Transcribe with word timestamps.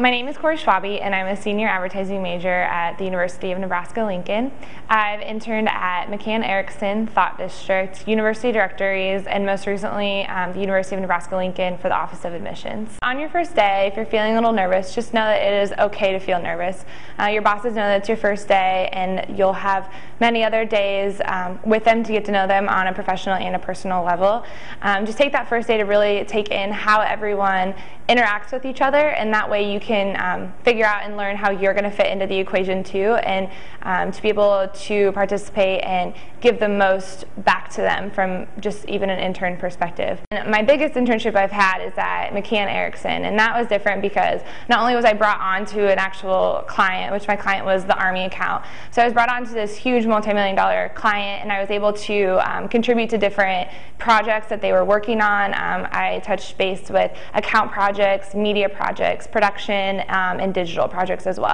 My 0.00 0.08
name 0.08 0.28
is 0.28 0.38
Cori 0.38 0.56
Schwabe, 0.56 0.98
and 1.02 1.14
I'm 1.14 1.26
a 1.26 1.36
senior 1.36 1.68
advertising 1.68 2.22
major 2.22 2.48
at 2.48 2.96
the 2.96 3.04
University 3.04 3.52
of 3.52 3.58
Nebraska-Lincoln. 3.58 4.50
I've 4.88 5.20
interned 5.20 5.68
at 5.68 6.06
McCann 6.06 6.42
Erickson 6.42 7.06
Thought 7.06 7.36
District, 7.36 8.08
University 8.08 8.50
Directories, 8.50 9.26
and 9.26 9.44
most 9.44 9.66
recently 9.66 10.24
um, 10.24 10.54
the 10.54 10.60
University 10.60 10.96
of 10.96 11.02
Nebraska-Lincoln 11.02 11.76
for 11.76 11.90
the 11.90 11.94
Office 11.94 12.24
of 12.24 12.32
Admissions. 12.32 12.96
On 13.02 13.20
your 13.20 13.28
first 13.28 13.54
day, 13.54 13.88
if 13.88 13.96
you're 13.96 14.06
feeling 14.06 14.32
a 14.32 14.34
little 14.36 14.54
nervous, 14.54 14.94
just 14.94 15.12
know 15.12 15.20
that 15.20 15.42
it 15.42 15.62
is 15.64 15.72
okay 15.78 16.12
to 16.12 16.18
feel 16.18 16.40
nervous. 16.40 16.86
Uh, 17.20 17.26
your 17.26 17.42
bosses 17.42 17.74
know 17.74 17.86
that 17.86 17.98
it's 17.98 18.08
your 18.08 18.16
first 18.16 18.48
day, 18.48 18.88
and 18.94 19.36
you'll 19.36 19.52
have 19.52 19.92
many 20.18 20.42
other 20.42 20.64
days 20.64 21.20
um, 21.26 21.60
with 21.66 21.84
them 21.84 22.02
to 22.04 22.12
get 22.12 22.24
to 22.24 22.32
know 22.32 22.46
them 22.46 22.70
on 22.70 22.86
a 22.86 22.92
professional 22.94 23.34
and 23.34 23.54
a 23.54 23.58
personal 23.58 24.02
level. 24.02 24.46
Um, 24.80 25.04
just 25.04 25.18
take 25.18 25.32
that 25.32 25.46
first 25.46 25.68
day 25.68 25.76
to 25.76 25.84
really 25.84 26.24
take 26.24 26.50
in 26.50 26.72
how 26.72 27.02
everyone 27.02 27.74
interacts 28.08 28.50
with 28.50 28.64
each 28.64 28.80
other, 28.80 29.10
and 29.10 29.32
that 29.34 29.48
way 29.48 29.70
you 29.70 29.78
can 29.78 29.89
um, 29.92 30.52
figure 30.64 30.86
out 30.86 31.02
and 31.02 31.16
learn 31.16 31.36
how 31.36 31.50
you're 31.50 31.74
going 31.74 31.84
to 31.84 31.90
fit 31.90 32.06
into 32.06 32.26
the 32.26 32.36
equation 32.36 32.82
too, 32.82 33.14
and 33.24 33.50
um, 33.82 34.12
to 34.12 34.22
be 34.22 34.28
able 34.28 34.68
to 34.72 35.12
participate 35.12 35.82
and 35.82 36.14
give 36.40 36.58
the 36.58 36.68
most 36.68 37.24
back 37.44 37.68
to 37.70 37.80
them 37.82 38.10
from 38.10 38.46
just 38.60 38.84
even 38.86 39.10
an 39.10 39.18
intern 39.18 39.56
perspective. 39.56 40.20
And 40.30 40.50
my 40.50 40.62
biggest 40.62 40.94
internship 40.94 41.34
I've 41.34 41.50
had 41.50 41.80
is 41.80 41.92
at 41.96 42.30
McCann 42.30 42.66
Erickson, 42.66 43.24
and 43.24 43.38
that 43.38 43.58
was 43.58 43.66
different 43.68 44.02
because 44.02 44.40
not 44.68 44.80
only 44.80 44.94
was 44.94 45.04
I 45.04 45.12
brought 45.12 45.40
on 45.40 45.66
to 45.66 45.90
an 45.90 45.98
actual 45.98 46.64
client, 46.66 47.12
which 47.12 47.26
my 47.28 47.36
client 47.36 47.66
was 47.66 47.84
the 47.84 47.98
Army 47.98 48.24
account, 48.24 48.64
so 48.90 49.02
I 49.02 49.04
was 49.04 49.14
brought 49.14 49.30
on 49.30 49.44
to 49.44 49.52
this 49.52 49.76
huge 49.76 50.06
multi-million 50.06 50.56
dollar 50.56 50.92
client, 50.94 51.42
and 51.42 51.52
I 51.52 51.60
was 51.60 51.70
able 51.70 51.92
to 51.92 52.50
um, 52.50 52.68
contribute 52.68 53.10
to 53.10 53.18
different 53.18 53.68
projects 53.98 54.48
that 54.48 54.60
they 54.60 54.72
were 54.72 54.84
working 54.84 55.20
on. 55.20 55.52
Um, 55.52 55.86
I 55.92 56.20
touched 56.24 56.56
base 56.56 56.90
with 56.90 57.12
account 57.34 57.70
projects 57.70 58.34
media 58.34 58.68
projects, 58.68 59.26
production, 59.70 60.00
um, 60.08 60.40
and 60.40 60.52
digital 60.54 60.88
projects 60.88 61.26
as 61.26 61.38
well. 61.38 61.48